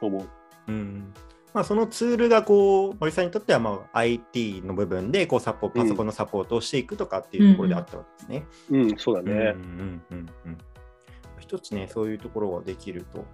[0.00, 0.28] 思う。
[0.68, 1.14] うんうん
[1.54, 8.46] まあ、そのツールがこう森さんにとってはまあ IT の部分でこうサポパソコンのサポートをしていくとかっていうところであったわけですね。
[8.70, 9.32] うん、そうだね。
[9.32, 10.58] うんうんうんうん
[11.52, 13.26] 一つね、そういうところができると、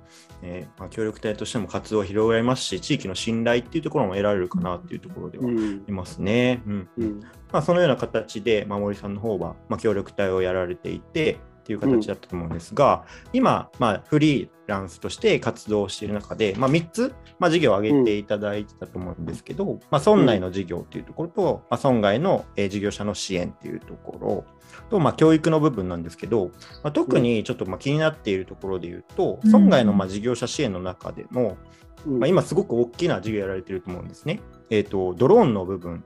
[0.42, 5.84] えーまあ、協力隊としても活動が広がりますし、地域の信頼っていうところも得られるかなっていうところではうん。
[5.86, 6.60] いますね。
[6.66, 6.88] うん。
[6.98, 7.20] うん。
[7.52, 13.04] まあ、そのような形で、まあ、森さんの方は、まあ、協力隊をやられていてっていう形だったと思うんですが、
[13.34, 24.44] 今、まあ、フリーランスとして活動している中で、まあ、3つ、まあ、事業を挙げていただいてたと思うんですけど、まあ、村内の事業っていうところと、まあ、村外の、えー事業者の支援っていうところ
[24.88, 26.46] と、まあ、教育の部分なんですけど、
[26.82, 29.50] まあ、特にちょっとまあ気になっているところで言うと、うん。
[29.50, 31.58] 村外のまあ事業者支援の中でも、
[32.06, 32.18] うん。
[32.20, 34.40] まあ、今すごく大きな事業やられていると思うんですね。
[34.70, 36.02] えっ、と、ドローンの部分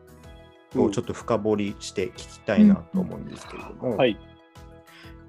[0.76, 4.18] をちょっと深掘りして聞きたいなと思うんですけれども、はい。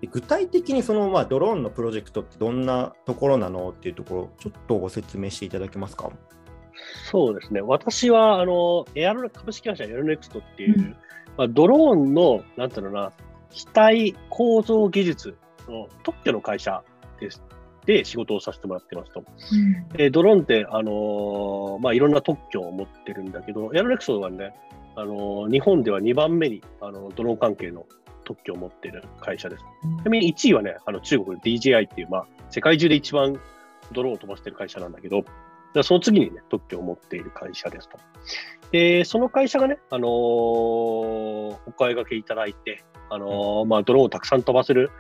[0.03, 6.11] で具体的にその、まあ、ドローンのプロジェクトってどんなところなのっていうところ、ちょっとご説明していただけますか？
[7.09, 7.61] そうですね。
[7.61, 10.95] 私は、あの、エアロ株式会社エアロネクストっていう、うん
[11.37, 13.11] まあ、ドローンの、なんていうのかな、
[13.49, 15.37] 機体構造技術
[15.69, 16.83] の特許の会社
[17.21, 17.41] です。
[17.85, 19.23] で、仕事をさせてもらってますと。
[19.97, 24.53] えードローンって、あのーまあ、いろんな特許を持ってるんだけど、エアロネクストはね、
[24.97, 27.85] あのー日本では2番目にあのドローン関係の
[28.23, 29.63] 特許を持ってる会社です。
[30.01, 33.39] ちなみに1位はね、あの中国の DJI っていう、まあ、世界中で一番
[33.91, 35.23] ドローンを飛ばしてる会社なんだけど、
[35.73, 37.97] でその次にね、特許を持っている会社ですと。
[38.71, 44.91] で、その会社がね、あのーお声掛けいただいて、あのーまあ、ドローンをたくさん飛ばせる、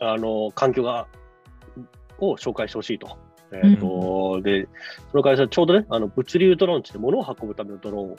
[0.00, 1.08] あのー環境が、
[2.18, 3.18] を紹介してほしいと。
[3.52, 4.68] えーとで、
[5.10, 8.16] その会社はちょうどね、あの物流ドローンって物を運ぶためのドローンを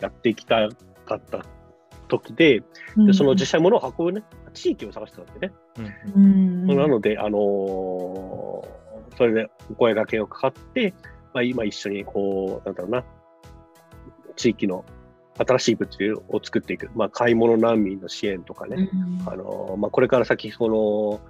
[0.00, 0.68] やっていきた
[1.06, 1.44] かった
[2.08, 2.62] 時で、
[2.96, 5.52] でその実際物を運ぶね、地域を探してたわけね。
[6.16, 6.66] うん。
[6.66, 10.94] なので、あのーそれでお声掛けをかかって、
[11.34, 13.04] まあ、今一緒にこう、なんだろうな、
[14.36, 14.84] 地域の
[15.38, 18.88] 新しい物流を作っていく、まあ、買い物難民の支援とかね、
[19.26, 21.20] あのーまあ、これから先、その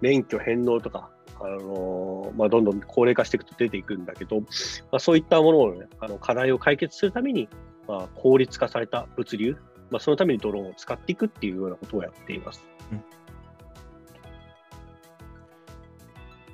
[0.00, 4.46] 免許返納とか、あのーまあ、どんどん高齢化していくと出ていくんだけど、ま
[4.92, 7.48] あ、そういったものを、ね、あの課題を解決するために、
[7.88, 9.56] まあ、効率化された物流、
[9.92, 12.64] まあ、そのためにドローンを使っていくっていうようなことをやっています。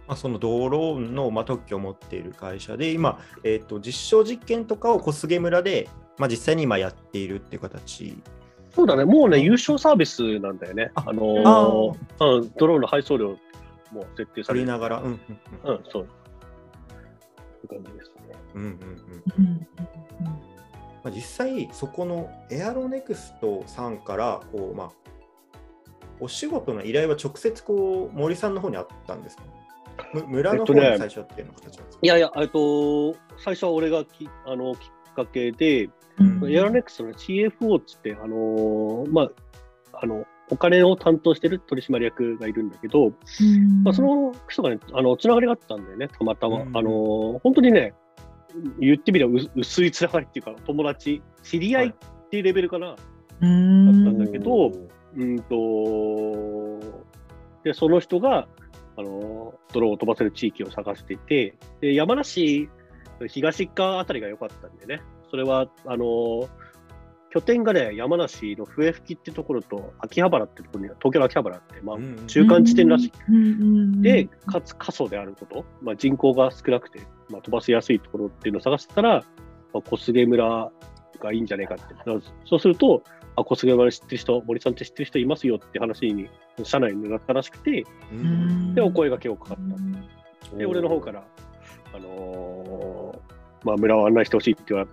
[0.08, 8.18] まあ、そのドローンの、まあ、特許を持っている会社で、今、えー、と実証実験とかを小菅村で、まあ、実際に今やっているっていう形。
[8.74, 10.90] そうだね、もうね、優勝サービスなんだよね。
[10.94, 13.36] ああのーうん、ドローンの配送料
[13.92, 15.20] も設定されながら、うんうん
[15.64, 16.02] うんうん、そう。
[16.02, 16.06] い
[17.64, 18.34] う感じですね。
[18.54, 18.68] うんうん
[19.38, 20.47] うんうん
[21.08, 24.90] まあ、実際、そこのエアロネクストさんからこう、まあ、
[26.20, 29.42] お仕事の依頼は直接こう森さんの方にあったんですか？
[30.14, 36.52] む村の方にえっとね最初あっての形なんですか、いやいや、えっと、最初は俺がきあのきっかけで、うん。
[36.52, 39.30] エアロネクストの CFO っつって、あのーまあ、
[40.02, 43.12] あの、お金を担当してる取締役がいるんだけど、
[43.84, 46.62] まあ、その人がね、あの、つながりがあったんだよね、たまたま。
[46.62, 46.76] うん。
[46.76, 47.94] あのー本当にね、
[48.80, 52.96] 言ってみればう薄いつながりっていうか、友達、知り合いっていうレベルかな。
[53.40, 54.72] うんだったんだけど
[55.16, 57.04] うんと、
[57.64, 58.48] で、その人が、
[58.96, 62.68] あの、ドローンを飛ばせる地域を探していて、で、山梨、
[63.28, 66.48] 東側あたりが良かったんでね、それは、あの、
[67.30, 74.02] 拠点がね、山梨の笛吹ってところと秋葉原ってところに、東京の秋葉原って、まあう、ん中間地点らしい。
[74.02, 79.24] で、かつ過疎であること、まあ、人口が少なくて、まあ、飛ばせやすいところっていうのを探してたら、
[79.74, 80.70] まあ、小菅村
[81.20, 81.84] がいいんじゃないかって。
[82.46, 83.02] そうすると、
[83.36, 86.30] あ、小菅村知ってる人、森さんって知ってる人いますよって話に、
[86.62, 87.84] 社内になったらしくて、
[88.74, 90.56] で、お声掛けをかかった。
[90.56, 91.24] で、俺の方から、
[91.94, 94.86] あのーまあ、村を案内してほしいって言わ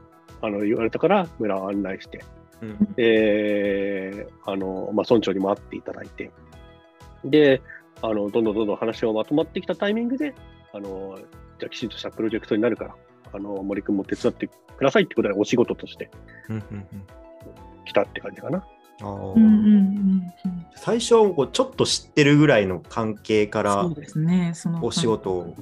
[0.46, 2.24] あの言われたから、村を案内して、
[2.62, 6.32] うんで、あの、まあ、村長にも会っていただいて、
[7.24, 7.62] で、
[8.02, 10.36] あの、どんどんどんどん話がまとまってきたタイミングで、
[10.74, 11.18] あの、
[11.60, 12.96] じゃあきちんとしたプロジェクトになるから、
[13.34, 16.10] あの、森君も手伝ってくださいってことで、お仕事として、
[17.86, 18.66] 来たって感じかな。
[19.02, 24.52] あーうんうんうんうん最初はこうちょっと知ってるぐらいの関係からそうですね。
[24.54, 25.54] そのお仕事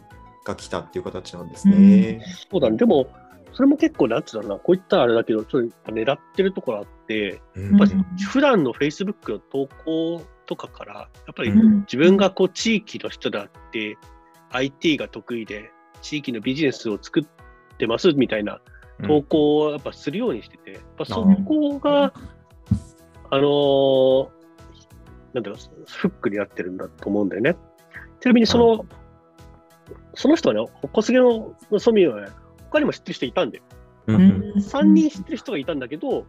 [0.43, 2.21] が来たっていう形なんですね。
[2.51, 2.77] そうだね。
[2.77, 3.07] でも、
[3.53, 7.69] それも結構、なんつうんだろうな、こういったらあれだけど、ちょっと狙ってるところあって、うん。
[7.69, 11.79] やっぱりうん普段の Facebook の投稿とかから、やっぱりうん。
[11.81, 13.97] 自分がこう地域の人だって、
[14.51, 18.59] IT が得意で、地域のビジネスを作ってますみたいな
[19.07, 22.13] 投稿をやっぱするようにしてて、やっぱそこが、
[23.29, 24.29] あのー
[25.33, 27.55] なんだろう、フックになってるんだと思うんだよね。
[28.21, 28.85] ちなみにその、
[30.13, 32.27] その人はね、小菅のソミはね、
[32.73, 33.61] 他にも知ってる人いたんで、
[34.07, 34.53] うんうん。
[34.57, 36.25] 3人知ってる人がいたんだけど、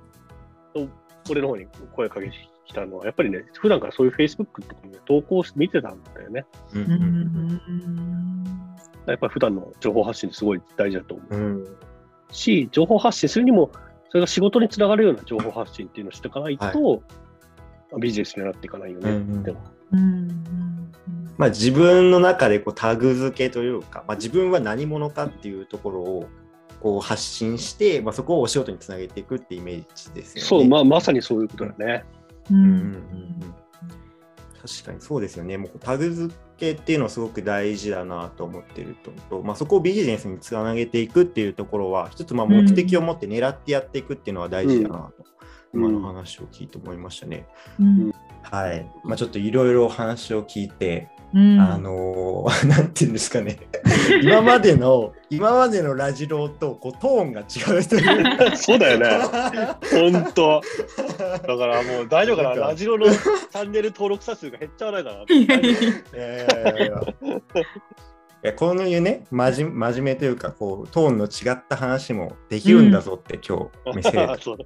[1.30, 2.32] 俺の方に声かけて
[2.66, 6.44] きたのは、やっぱりね、普段からそういう Facebook とかね、投稿して見てたんだよね。
[6.74, 8.40] うん
[9.06, 11.36] やっぱり普段の情報発信すごい大事だと思う。
[11.36, 11.76] うん。
[12.30, 13.70] し、情報発信するにも、
[14.08, 17.02] それが仕事につながるような情報発信っていうのをしていかないと、
[18.00, 19.10] ビジネスになっていかないよね。
[19.10, 19.18] うんう。
[19.18, 19.60] んでも
[19.92, 20.00] うん。
[20.00, 26.28] うんまあ、自分の中でこうタグ付けというか、まあ、自分は何者かっていうところを
[26.80, 30.48] こう発信して、まあ、そこをお仕事につなげていくってイメージですよね。
[30.48, 32.04] そう、まあ、まさにそういうことだね。
[32.50, 33.54] ううんんうんうん
[34.66, 35.58] 確かにそうですよね。
[35.58, 45.24] もうタグ付けっていうのはすごく大事だなと思ってるとと、まあ、そこをビジネスにつなげていくっていうところは、一つまあ目的を持って狙ってやっていくっていうのは大事だなと、うん
[45.74, 47.46] 今の話を聞いて思いましたね。
[47.80, 48.88] うんはい。
[49.02, 51.60] まあ、ちょっといろいろお話を聞いて、うん。
[51.60, 53.58] あのー なんていうんですかね、
[54.22, 58.56] 今までの、今までのラジローとこうトーンが違うという。
[58.56, 59.08] そうだよね。
[59.90, 60.60] 本当。
[61.46, 62.54] だからもう大丈夫かな。
[62.54, 65.34] ラジオのチャンネル登録者数が減っちゃわないかな。
[65.34, 65.80] いやいやいや。
[65.80, 65.84] い
[66.16, 67.02] やいやいや。
[68.44, 74.64] いやこういうね真面、真面目というかこう、トーンの違った話もできるんだぞって今日見せれたそうだ。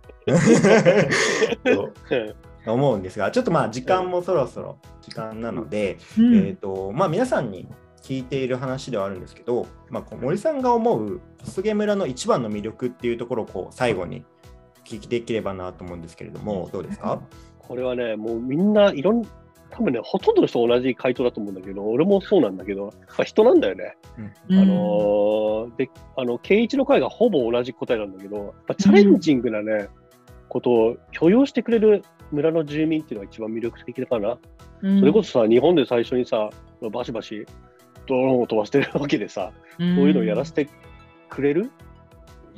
[1.65, 1.93] と
[2.67, 6.47] 思うんですが、ちょっとまあ時間もそろそろ時間なので、うん。
[6.47, 7.67] えっ、と、まあ皆さんに
[8.03, 14.25] 聞いている話ではあるんですけど、まあ、森さんが思う小菅村の一番の魅力っていうところをこう最後に
[14.85, 17.21] 聞いていければなと思うんですけれども、どうですか？
[17.59, 19.23] これはね、もうみんないろん
[19.71, 23.97] 多分ね、ほとんどの人同じ回答だと思うんだけど、俺もそうなんだけど、やっぱ人なんだよね。
[24.49, 24.59] うん。
[24.59, 29.89] あのーで、あの、圭一の回がほぼ同じ答えなんだけど、やっぱチャレンジングなね、
[30.49, 34.39] ことを許容してくれる村の住民っていうのが一番魅力的かな。
[34.83, 35.01] うん。
[35.01, 36.51] それこそさ、日本で最初にさ、
[36.93, 37.47] バシバシ
[38.07, 40.69] ドローンを飛ばしてるわけでさ、そういうのをやらせて
[41.29, 41.71] くれる、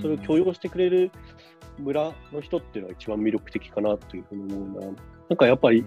[0.01, 1.11] それを許容してくれる
[1.79, 4.87] 村の人っていうのが一番魅力的かなというふうに思うな。
[5.29, 5.85] なんかやっぱり、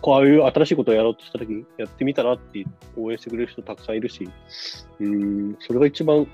[0.00, 2.64] こういう新しいことをやろうとしたときに、やってみたらって
[2.96, 4.28] 応援してくれる人たくさんいるし、
[5.00, 6.26] うん、それが一番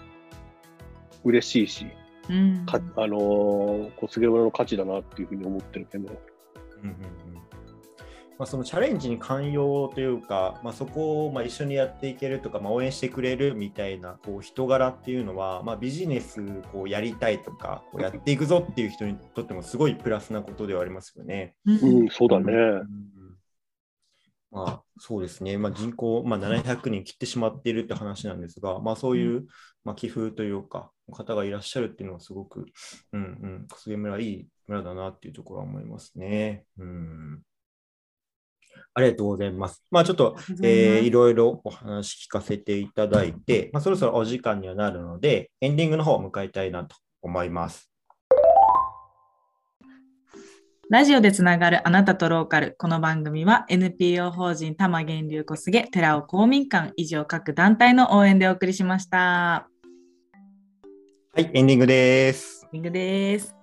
[1.24, 1.87] 嬉しいし、
[2.28, 2.66] うん。
[2.66, 6.96] かあのー、小菅村の価値だなっていうふうに思ってるけど、うんうん
[7.37, 7.42] うん。
[8.38, 21.54] まあ、そのチャレンジに寛容というか、まあ、そこをまあ一緒にやっていけるとか、まあ、応援してくれるみたいなこう人柄っていうのは、まあ、ビジネスこうやりたいとかこうやっていくぞっていう人にとってもすごいプラスなことではありますよね。
[21.66, 21.72] う
[22.04, 22.52] ん、そうだね。
[22.52, 22.87] うん
[24.52, 29.46] まあ、そうですね、まあ、人口、まあ、700人切ってしまっているって話なんですが、まあ、そういう、
[29.82, 32.66] まあ、寄付というか、方がいらっしゃるっていうのはすごく、
[33.12, 36.64] うんうん、小菅村いい村だなっていうところは思いますね。
[36.79, 37.42] うん
[38.94, 39.83] ありがとうございます。
[39.90, 47.90] まあちょっと、えーいろいろお話聞かせていただいて、まあ、そろそろお時間にはなるので、エンディングの方を迎えたいなと思います。
[50.90, 52.75] ラジオでつながるあなたとローカル。
[52.77, 59.71] この番組は NPO 法人多摩源流小菅寺尾公民館以上各団体の応援でお送りしました。
[61.35, 62.68] はい、エンディングです。
[62.75, 63.57] エンディングです。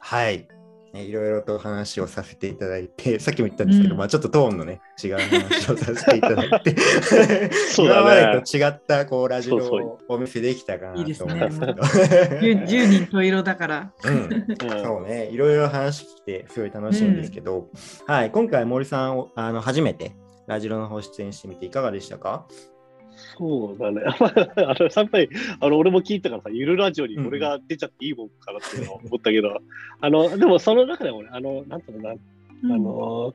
[0.00, 0.48] はい。
[0.92, 3.98] ねいろいろと話をさせていただいて、さっきも言ったんですけど、うん。
[3.98, 6.74] まあちょっとトーンのね、違う話をさせていただいて、
[7.70, 8.00] そうだね。
[8.00, 11.72] 今までと違ったこうラジオをお見せできたかなと思うんですけど。
[11.72, 12.66] いいですね。
[12.66, 13.92] 10, 10人十色だから。
[14.04, 14.14] うん。
[14.14, 14.84] うん。
[14.84, 17.68] そうね、いろいろ話聞いて、すごい楽しいんですけど、
[18.08, 20.16] はい、今回森さんをあの初めて
[20.48, 22.48] ラジオの方出演してみていかがでしたか？
[23.18, 24.02] そうだね。
[24.06, 25.28] あの、やっぱり、
[25.60, 29.58] あの、俺も聞いたからさ、ゆるラジオに俺が出ちゃっていいもんかなっていうのを思ったけど、
[30.00, 32.14] あの、でもその中でもね、あの、なんていうのか
[32.62, 33.34] な、あの、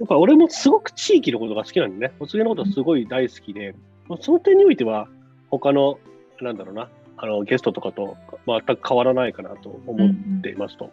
[0.00, 3.74] やっぱ俺もすごく地域のことが好きなんでね、お告げのことはすごい大好きで、
[4.20, 5.08] その点においては、
[5.50, 5.98] 他の、
[6.40, 8.16] なんだろうな、あの、ゲストとかと
[8.46, 10.90] 全く変わらないかなと思っていますと。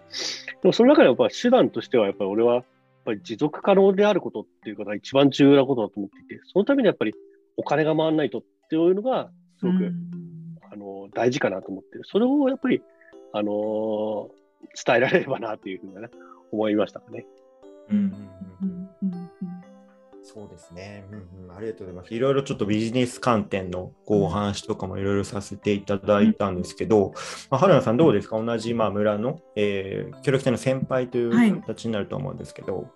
[0.62, 2.64] でもその中でやっぱり手段としては、やっぱり俺は、やっ
[3.06, 7.16] ぱり持続可能であることっていうことが一番重要なことだと思っていて、そのためにやっぱり
[7.62, 9.94] お金が回らないとっていうのが、すごく、うん
[10.74, 12.04] あの大事かなと思ってる。
[12.06, 12.82] それをやっぱり、
[13.34, 14.30] あの
[14.86, 16.08] 伝えられればなというふうに、ね、
[16.54, 17.26] 思いましたね。
[17.90, 18.12] うんうんうん
[18.62, 18.81] うんうん
[20.34, 21.58] そうですね、うんうん。
[21.58, 22.16] ありがとうございます。
[22.16, 27.14] いろいろちょっとビジネス観点のこうお話とかもいろいろさせていただいたんですけど、
[27.50, 28.42] まあ、春菜さんどうですか？
[28.42, 32.90] 同じまあ村の、えー、協力隊の先輩という形になると思うんですけど。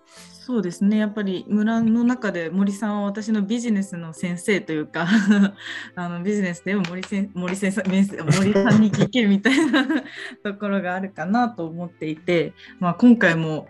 [0.45, 5.07] そうですねやっぱり村の中で森さんは私のビジネスの先生というか
[5.95, 8.05] あのビジネスでも森せ森先生森
[8.53, 9.83] さんに聞けるみたいな
[10.45, 13.67] ところがあるかなと思っていて、まあ、今回も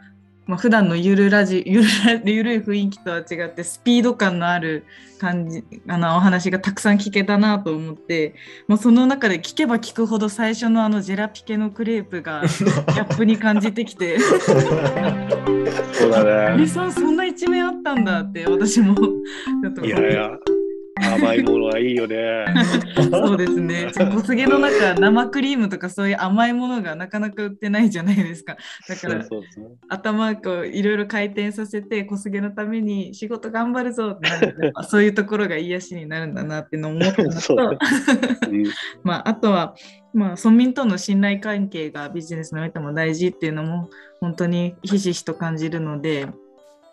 [0.48, 1.88] まあ、普段のゆるラジ ゆる
[2.26, 4.86] ゆるい雰囲気とは違ってスピード感のある
[5.20, 8.36] 感じあのお話がたくさん聞けたなと思って、
[8.68, 14.20] まあ、その中で聞けば聞くほど最初のあのジェラピケのクレープが ギャップに感じてきて。
[14.20, 16.52] そうだね。
[16.52, 18.96] 森さんそんな一面あったんだって私も。
[18.96, 20.32] ちょっといやいや、
[20.96, 22.46] 甘いものはいいよね。
[23.12, 23.92] そうですね。
[23.94, 28.58] 小菅の中生クリームとかそういう甘いものがなかなか売ってないじゃないですか。
[28.88, 29.68] だからそうですね。
[29.90, 37.78] 頭こういろいろ回転させて小菅のために仕事頑張るぞってなるとそういうところが癒しになるんだなっていうのを思ったのそうと、
[38.50, 38.64] うん
[39.04, 39.76] まあ、あとは、
[40.14, 43.90] まあ、村民との信頼関係がビジネスにおいても大事っていうのも
[44.22, 46.28] 本当にひしひしと感じるので。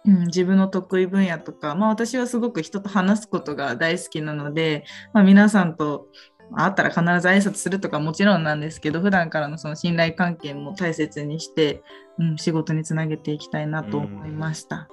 [0.04, 6.08] うん、自分の得意分野とか、まあ、私はすごく人と話すことが大好きなので、まあ、皆さんと
[6.54, 11.82] 会ったら必ず挨拶するとかもちろんなんですけど普段からのその信頼関係も大切にして、
[12.18, 14.88] うん、仕事につなげていきたいなと思いました。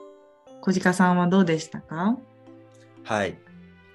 [0.62, 2.18] 小鹿さんはどうでしたか？
[3.04, 3.38] はい。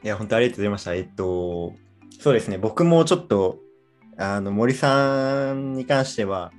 [0.03, 0.95] いや、本当ありがとうございました。
[0.95, 1.75] えっと、
[2.21, 3.59] そうですね、僕もちょっと、
[4.19, 6.53] あの、森さんに関しては、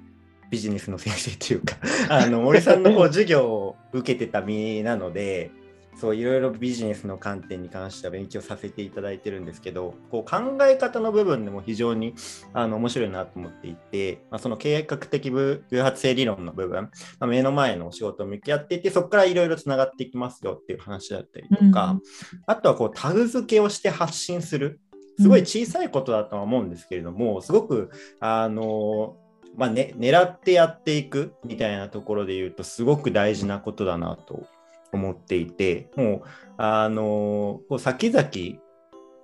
[0.56, 1.76] ビジネスの先生というか、
[2.08, 5.52] あの、森さんのこう授業を受けてた身なので、
[5.98, 12.16] そういろいろビジネスの観点に関しては勉強させていただいてるんですけど、こう考え方の部分でも非常に
[12.54, 16.90] あの面白いなと思っていて、まあ、その計画的偶発性理論の部分、ま
[17.22, 22.00] あ、目の前の仕事を向き合っていて、そこからいろいろつながっていきますよっていう話だったりとか、
[22.46, 24.80] あとはこうタグ付けをして発信する。
[25.18, 27.90] すごい小さいことだとは思うんですけれども、すごく、
[28.20, 29.16] あの、
[29.58, 34.46] まあね、狙ってやっていくみたいなところで言うと、すごく大事なことだなと
[34.92, 36.22] 思っていて、もう、
[36.58, 38.60] あの、こう先々、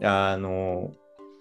[0.04, 0.92] あの、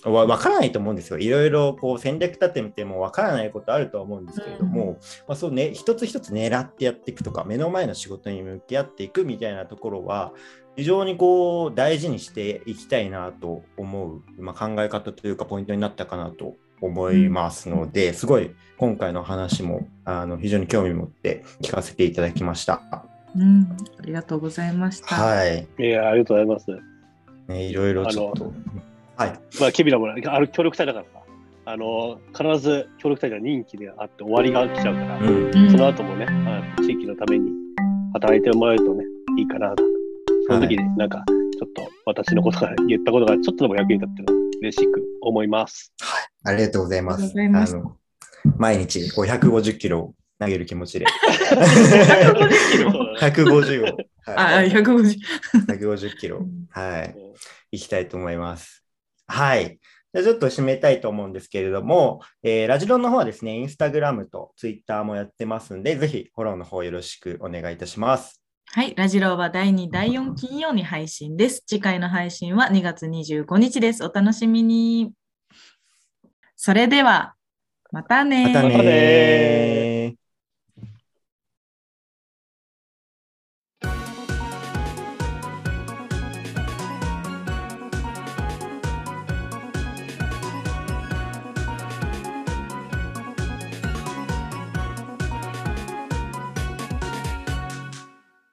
[0.04, 1.18] わ分からないと思うんですよ。
[1.18, 10.32] いろいろこう戦略立てても分からないことあるとは思うんですけれども、まあ、そうね、一つ一つ狙ってやっていくとか、目の前の仕事に向き合っていくみたいなところは、
[10.76, 22.82] 非常にこう大事にしていきたいなと思う、まあ、考え方というかポイントになったかなと思いますので、すごい今回の話もあの非常に興味持って聞かせていただきました。
[23.36, 25.14] うん、ありがとうございました。
[25.14, 25.66] はい。
[25.78, 26.90] いや、ありがとうございます。
[27.48, 28.52] ね、いろいろちょっと。
[29.16, 29.38] はい。
[29.60, 31.20] まあ、ケビラもある協力隊だからさ、
[31.66, 35.50] あの、必ず協力隊が任期であって終わりが来ちゃうから、うん。
[35.54, 37.50] うんその後もね、あ地域のために
[38.14, 39.04] 働いてもらえるとね、
[39.38, 39.84] いいかなと。
[40.48, 45.92] その時になんか、ちょっと私のことが言ったことがちょっとでも役に立ってるの嬉しく思います。
[46.44, 47.32] ありがとうございます。
[47.34, 47.96] あの
[48.56, 51.06] 毎日こう150キロ投げる気持ちで。
[53.20, 53.96] 150 を。
[54.26, 55.16] あ、はい、150。
[55.68, 56.38] 150キロ？
[56.38, 56.42] う。
[56.42, 57.14] んはい。
[57.72, 58.84] 行きたいと思います。
[59.26, 59.78] はい。
[60.12, 68.42] じゃあちょっと締めたいと思うんですけれども、えーラジロンの方はですね、インスタグラムとツイッターもやってますんで、ぜひフォローの方よろしくお願いいたします。
[68.72, 71.62] はい、ラジローは第2、第4金曜に配信です。
[71.66, 74.04] 次回の配信は2月25日です。
[74.04, 75.12] お楽しみに。
[76.62, 77.36] それでは、
[77.90, 79.79] またねまたねー。